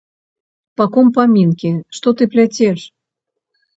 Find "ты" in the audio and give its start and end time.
2.21-2.31